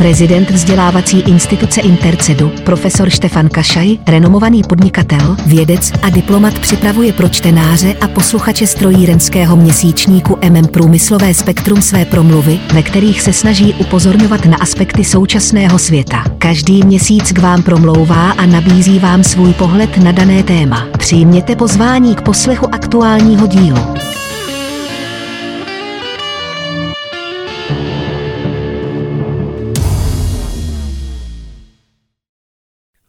Prezident 0.00 0.50
vzdělávací 0.50 1.20
instituce 1.20 1.80
Intercedu, 1.80 2.52
profesor 2.64 3.10
Štefan 3.10 3.48
Kašaj, 3.48 3.98
renomovaný 4.06 4.62
podnikatel, 4.62 5.36
vědec 5.46 5.92
a 6.02 6.10
diplomat 6.10 6.58
připravuje 6.58 7.12
pro 7.12 7.28
čtenáře 7.28 7.94
a 8.00 8.08
posluchače 8.08 8.66
strojírenského 8.66 9.56
měsíčníku 9.56 10.38
MM 10.50 10.66
Průmyslové 10.66 11.34
spektrum 11.34 11.82
své 11.82 12.04
promluvy, 12.04 12.60
ve 12.74 12.82
kterých 12.82 13.22
se 13.22 13.32
snaží 13.32 13.74
upozorňovat 13.74 14.44
na 14.44 14.56
aspekty 14.56 15.04
současného 15.04 15.78
světa. 15.78 16.24
Každý 16.38 16.82
měsíc 16.82 17.32
k 17.32 17.38
vám 17.38 17.62
promlouvá 17.62 18.30
a 18.30 18.46
nabízí 18.46 18.98
vám 18.98 19.24
svůj 19.24 19.52
pohled 19.52 19.96
na 19.96 20.12
dané 20.12 20.42
téma. 20.42 20.86
Přijměte 20.98 21.56
pozvání 21.56 22.14
k 22.14 22.22
poslechu 22.22 22.74
aktuálního 22.74 23.46
dílu. 23.46 23.78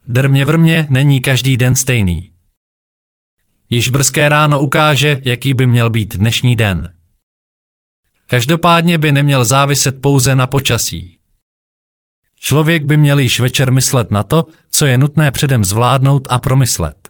Drmě 0.07 0.45
vrmě 0.45 0.87
není 0.89 1.21
každý 1.21 1.57
den 1.57 1.75
stejný. 1.75 2.31
Již 3.69 3.89
brzké 3.89 4.29
ráno 4.29 4.59
ukáže, 4.59 5.21
jaký 5.25 5.53
by 5.53 5.67
měl 5.67 5.89
být 5.89 6.15
dnešní 6.15 6.55
den. 6.55 6.93
Každopádně 8.27 8.97
by 8.97 9.11
neměl 9.11 9.45
záviset 9.45 10.01
pouze 10.01 10.35
na 10.35 10.47
počasí. 10.47 11.17
Člověk 12.35 12.85
by 12.85 12.97
měl 12.97 13.19
již 13.19 13.39
večer 13.39 13.71
myslet 13.71 14.11
na 14.11 14.23
to, 14.23 14.45
co 14.69 14.85
je 14.85 14.97
nutné 14.97 15.31
předem 15.31 15.65
zvládnout 15.65 16.27
a 16.29 16.39
promyslet. 16.39 17.09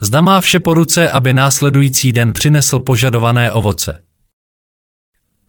Zda 0.00 0.20
má 0.20 0.40
vše 0.40 0.60
po 0.60 0.74
ruce, 0.74 1.10
aby 1.10 1.34
následující 1.34 2.12
den 2.12 2.32
přinesl 2.32 2.78
požadované 2.78 3.52
ovoce. 3.52 4.05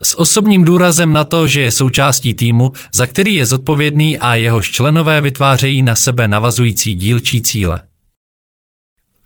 S 0.03 0.19
osobním 0.19 0.65
důrazem 0.65 1.13
na 1.13 1.23
to, 1.23 1.47
že 1.47 1.61
je 1.61 1.71
součástí 1.71 2.33
týmu, 2.33 2.71
za 2.93 3.07
který 3.07 3.35
je 3.35 3.45
zodpovědný 3.45 4.17
a 4.17 4.35
jehož 4.35 4.71
členové 4.71 5.21
vytvářejí 5.21 5.81
na 5.81 5.95
sebe 5.95 6.27
navazující 6.27 6.95
dílčí 6.95 7.41
cíle. 7.41 7.81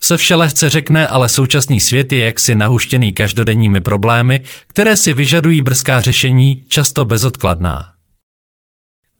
Se 0.01 0.17
vše 0.17 0.35
lehce 0.35 0.69
řekne, 0.69 1.07
ale 1.07 1.29
současný 1.29 1.79
svět 1.79 2.11
je 2.11 2.25
jaksi 2.25 2.55
nahuštěný 2.55 3.13
každodenními 3.13 3.81
problémy, 3.81 4.41
které 4.67 4.97
si 4.97 5.13
vyžadují 5.13 5.61
brzká 5.61 6.01
řešení, 6.01 6.63
často 6.67 7.05
bezodkladná. 7.05 7.93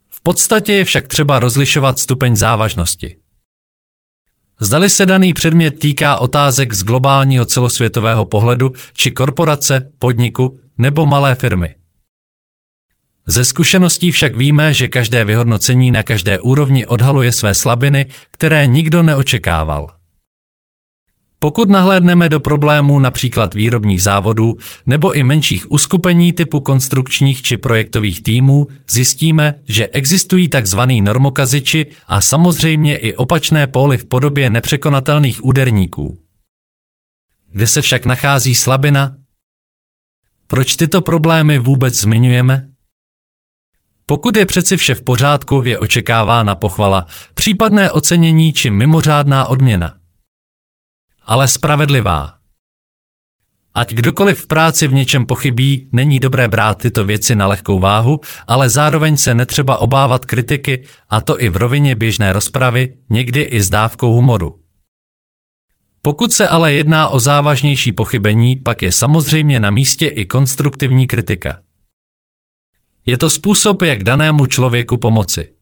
V 0.09 0.21
podstatě 0.23 0.73
je 0.73 0.85
však 0.85 1.07
třeba 1.07 1.39
rozlišovat 1.39 1.99
stupeň 1.99 2.35
závažnosti. 2.35 3.15
Zdali 4.59 4.89
se 4.89 5.05
daný 5.05 5.33
předmět 5.33 5.71
týká 5.71 6.17
otázek 6.17 6.73
z 6.73 6.83
globálního 6.83 7.45
celosvětového 7.45 8.25
pohledu, 8.25 8.71
či 8.93 9.11
korporace, 9.11 9.91
podniku 9.99 10.59
nebo 10.81 11.05
malé 11.05 11.35
firmy. 11.35 11.75
Ze 13.27 13.45
zkušeností 13.45 14.11
však 14.11 14.35
víme, 14.35 14.73
že 14.73 14.87
každé 14.87 15.25
vyhodnocení 15.25 15.91
na 15.91 16.03
každé 16.03 16.39
úrovni 16.39 16.85
odhaluje 16.85 17.31
své 17.31 17.53
slabiny, 17.53 18.05
které 18.31 18.67
nikdo 18.67 19.03
neočekával. 19.03 19.87
Pokud 21.39 21.69
nahlédneme 21.69 22.29
do 22.29 22.39
problémů 22.39 22.99
například 22.99 23.53
výrobních 23.53 24.03
závodů 24.03 24.57
nebo 24.85 25.13
i 25.13 25.23
menších 25.23 25.71
uskupení 25.71 26.33
typu 26.33 26.59
konstrukčních 26.59 27.41
či 27.41 27.57
projektových 27.57 28.23
týmů, 28.23 28.67
zjistíme, 28.89 29.53
že 29.67 29.87
existují 29.87 30.49
tzv. 30.49 30.79
normokaziči 31.01 31.85
a 32.07 32.21
samozřejmě 32.21 32.97
i 32.97 33.15
opačné 33.15 33.67
póly 33.67 33.97
v 33.97 34.05
podobě 34.05 34.49
nepřekonatelných 34.49 35.45
úderníků. 35.45 36.17
Kde 37.51 37.67
se 37.67 37.81
však 37.81 38.05
nachází 38.05 38.55
slabina? 38.55 39.20
Proč 40.51 40.75
tyto 40.75 41.01
problémy 41.01 41.59
vůbec 41.59 41.95
zmiňujeme? 41.95 42.67
Pokud 44.05 44.37
je 44.37 44.45
přeci 44.45 44.77
vše 44.77 44.95
v 44.95 45.01
pořádku, 45.01 45.61
je 45.65 45.79
očekávána 45.79 46.55
pochvala, 46.55 47.05
případné 47.33 47.91
ocenění 47.91 48.53
či 48.53 48.69
mimořádná 48.69 49.45
odměna 49.45 50.01
ale 51.31 51.47
spravedlivá. 51.47 52.33
Ať 53.73 53.93
kdokoliv 53.93 54.41
v 54.41 54.47
práci 54.47 54.87
v 54.87 54.93
něčem 54.93 55.25
pochybí, 55.25 55.89
není 55.91 56.19
dobré 56.19 56.47
brát 56.47 56.77
tyto 56.77 57.05
věci 57.05 57.35
na 57.35 57.47
lehkou 57.47 57.79
váhu, 57.79 58.19
ale 58.47 58.69
zároveň 58.69 59.17
se 59.17 59.33
netřeba 59.33 59.77
obávat 59.77 60.25
kritiky, 60.25 60.83
a 61.09 61.21
to 61.21 61.41
i 61.41 61.49
v 61.49 61.57
rovině 61.57 61.95
běžné 61.95 62.33
rozpravy, 62.33 62.97
někdy 63.09 63.41
i 63.41 63.61
s 63.61 63.69
dávkou 63.69 64.13
humoru. 64.13 64.60
Pokud 66.01 66.33
se 66.33 66.47
ale 66.47 66.73
jedná 66.73 67.07
o 67.09 67.19
závažnější 67.19 67.91
pochybení, 67.91 68.55
pak 68.55 68.81
je 68.81 68.91
samozřejmě 68.91 69.59
na 69.59 69.69
místě 69.69 70.07
i 70.07 70.25
konstruktivní 70.25 71.07
kritika. 71.07 71.61
Je 73.05 73.17
to 73.17 73.29
způsob, 73.29 73.81
jak 73.81 74.03
danému 74.03 74.45
člověku 74.45 74.97
pomoci. 74.97 75.53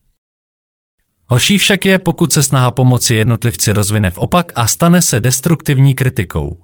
Horší 1.28 1.58
však 1.58 1.86
je, 1.86 2.00
pokud 2.00 2.34
se 2.34 2.44
snaha 2.44 2.72
pomoci 2.72 3.16
jednotlivci 3.16 3.74
rozvine 3.74 4.12
v 4.12 4.18
opak 4.18 4.52
a 4.56 4.68
stane 4.68 5.02
se 5.02 5.20
destruktivní 5.20 5.96
kritikou. 5.96 6.64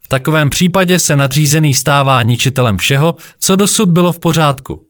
V 0.00 0.08
takovém 0.08 0.50
případě 0.50 0.98
se 0.98 1.16
nadřízený 1.16 1.74
stává 1.74 2.22
ničitelem 2.22 2.78
všeho, 2.78 3.16
co 3.38 3.56
dosud 3.56 3.88
bylo 3.88 4.12
v 4.12 4.18
pořádku. 4.18 4.89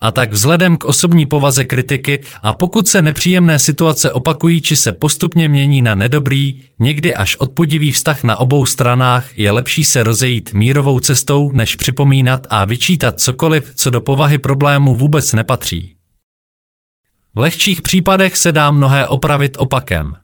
A 0.00 0.12
tak 0.12 0.32
vzhledem 0.32 0.76
k 0.76 0.84
osobní 0.84 1.26
povaze 1.26 1.64
kritiky 1.64 2.20
a 2.42 2.52
pokud 2.52 2.88
se 2.88 3.02
nepříjemné 3.02 3.58
situace 3.58 4.12
opakují 4.12 4.60
či 4.60 4.76
se 4.76 4.92
postupně 4.92 5.48
mění 5.48 5.82
na 5.82 5.94
nedobrý, 5.94 6.62
někdy 6.78 7.14
až 7.14 7.36
odpudivý 7.36 7.92
vztah 7.92 8.24
na 8.24 8.36
obou 8.36 8.66
stranách, 8.66 9.38
je 9.38 9.50
lepší 9.50 9.84
se 9.84 10.02
rozejít 10.02 10.52
mírovou 10.52 11.00
cestou, 11.00 11.52
než 11.52 11.76
připomínat 11.76 12.46
a 12.50 12.64
vyčítat 12.64 13.20
cokoliv, 13.20 13.72
co 13.74 13.90
do 13.90 14.00
povahy 14.00 14.38
problému 14.38 14.94
vůbec 14.94 15.32
nepatří. 15.32 15.94
V 17.34 17.38
lehčích 17.38 17.82
případech 17.82 18.36
se 18.36 18.52
dá 18.52 18.70
mnohé 18.70 19.08
opravit 19.08 19.56
opakem. 19.58 20.16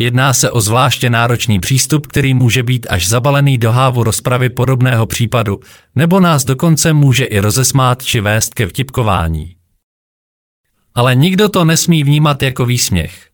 Jedná 0.00 0.34
se 0.34 0.50
o 0.50 0.60
zvláště 0.60 1.10
náročný 1.10 1.60
přístup, 1.60 2.06
který 2.06 2.34
může 2.34 2.62
být 2.62 2.86
až 2.90 3.08
zabalený 3.08 3.58
do 3.58 3.72
hávu 3.72 4.02
rozpravy 4.02 4.48
podobného 4.48 5.06
případu, 5.06 5.60
nebo 5.96 6.20
nás 6.20 6.44
dokonce 6.44 6.92
může 6.92 7.24
i 7.24 7.38
rozesmát 7.38 8.02
či 8.02 8.20
vést 8.20 8.54
ke 8.54 8.66
vtipkování. 8.66 9.54
Ale 10.94 11.14
nikdo 11.14 11.48
to 11.48 11.64
nesmí 11.64 12.04
vnímat 12.04 12.42
jako 12.42 12.66
výsměch. 12.66 13.26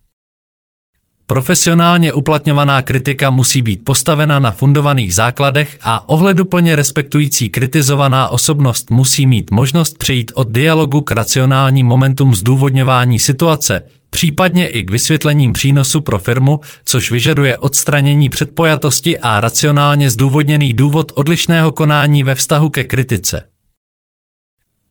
Profesionálně 1.27 2.13
uplatňovaná 2.13 2.83
kritika 2.83 3.31
musí 3.31 3.63
být 3.63 3.85
postavena 3.85 4.39
na 4.39 4.51
fundovaných 4.51 5.15
základech 5.15 5.79
a 5.83 6.09
ohleduplně 6.09 6.77
respektující 6.77 7.49
kritizovaná 7.49 8.29
osobnost 8.29 8.91
musí 8.91 9.27
mít 9.27 9.51
možnost 9.51 9.99
přejít 9.99 10.33
od 10.35 10.49
dialogu 10.49 11.01
k 11.01 11.11
racionálním 11.11 11.87
momentům 11.87 12.35
zdůvodňování 12.35 13.19
situace, 13.19 13.83
případně 14.17 14.69
i 14.69 14.83
k 14.83 14.91
vysvětlením 14.91 15.53
přínosu 15.53 16.01
pro 16.01 16.19
firmu, 16.19 16.61
což 16.85 17.11
vyžaduje 17.11 17.59
odstranění 17.59 18.29
předpojatosti 18.29 19.19
a 19.19 19.41
racionálně 19.41 20.11
zdůvodněný 20.11 20.73
důvod 20.73 21.13
odlišného 21.15 21.73
konání 21.73 22.23
ve 22.23 22.35
vztahu 22.35 22.71
ke 22.71 22.85
kritice. 22.85 23.43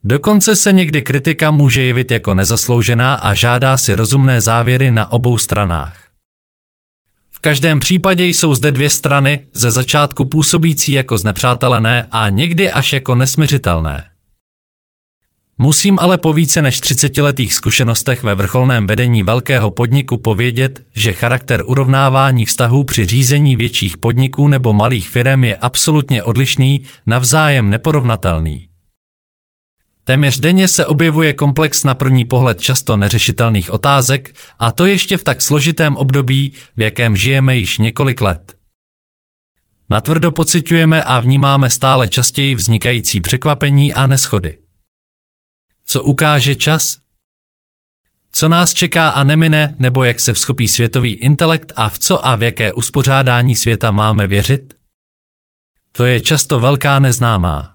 Dokonce 0.04 0.56
se 0.56 0.72
někdy 0.72 1.02
kritika 1.02 1.52
může 1.52 1.82
jevit 1.82 2.12
jako 2.12 2.34
nezasloužená 2.34 3.14
a 3.16 3.34
žádá 3.34 3.78
si 3.78 3.96
rozumné 3.96 4.42
závěry 4.42 4.92
na 4.92 5.12
obou 5.12 5.38
stranách 5.38 6.06
každém 7.46 7.80
případě 7.80 8.26
jsou 8.26 8.56
zde 8.56 8.72
dvě 8.72 8.90
strany, 8.90 9.48
ze 9.54 9.72
začátku 9.72 10.26
působící 10.26 10.92
jako 10.92 11.18
znepřátelené 11.18 12.08
a 12.12 12.30
někdy 12.30 12.72
až 12.72 12.94
jako 12.94 13.16
nesměřitelné. 13.16 14.04
Musím 15.58 16.00
ale 16.00 16.18
po 16.18 16.34
více 16.34 16.62
než 16.62 16.82
30-letých 16.82 17.54
zkušenostech 17.54 18.24
ve 18.24 18.36
vrcholném 18.36 18.88
vedení 18.88 19.24
velkého 19.24 19.72
podniku 19.72 20.18
povědět, 20.18 20.86
že 20.94 21.14
charakter 21.14 21.64
urovnávání 21.66 22.46
vztahů 22.46 22.84
při 22.84 23.06
řízení 23.06 23.56
větších 23.56 23.98
podniků 23.98 24.48
nebo 24.48 24.74
malých 24.74 25.10
firm 25.10 25.44
je 25.44 25.56
absolutně 25.56 26.24
odlišný, 26.24 26.82
navzájem 27.06 27.70
neporovnatelný. 27.70 28.68
Téměř 30.04 30.40
denně 30.40 30.68
se 30.68 30.86
objevuje 30.86 31.34
komplex 31.34 31.84
na 31.84 31.96
první 31.96 32.26
pohled 32.26 32.62
často 32.62 32.98
neřešitelných 32.98 33.72
otázek, 33.72 34.36
a 34.60 34.72
to 34.72 34.86
ještě 34.86 35.18
v 35.18 35.24
tak 35.24 35.42
složitém 35.42 35.96
období, 35.96 36.54
v 36.78 36.82
jakém 36.82 37.16
žijeme 37.16 37.58
již 37.58 37.78
několik 37.78 38.22
let. 38.22 38.56
Natvrdo 39.90 40.32
pocitujeme 40.32 41.04
a 41.04 41.20
vnímáme 41.20 41.70
stále 41.70 42.08
častěji 42.08 42.56
vznikající 42.56 43.22
překvapení 43.22 43.94
a 43.94 44.08
neschody. 44.08 44.65
Co 45.96 46.04
ukáže 46.04 46.56
čas? 46.56 46.98
Co 48.32 48.50
nás 48.50 48.74
čeká 48.74 49.10
a 49.10 49.24
nemine, 49.24 49.76
nebo 49.80 50.04
jak 50.04 50.20
se 50.20 50.34
vzchopí 50.34 50.68
světový 50.68 51.14
intelekt 51.14 51.74
a 51.76 51.90
v 51.90 52.00
co 52.00 52.26
a 52.26 52.36
v 52.36 52.44
jaké 52.44 52.74
uspořádání 52.74 53.56
světa 53.56 53.92
máme 53.92 54.28
věřit? 54.28 54.74
To 55.92 56.06
je 56.06 56.22
často 56.22 56.60
velká 56.60 57.00
neznámá. 57.00 57.75